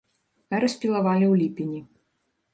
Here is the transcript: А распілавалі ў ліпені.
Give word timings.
А 0.53 0.61
распілавалі 0.63 1.25
ў 1.33 1.43
ліпені. 1.43 1.79